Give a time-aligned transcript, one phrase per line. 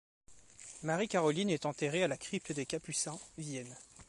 [0.81, 3.77] Marie-Caroline est enterrée à la Crypte des Capucins, Vienne.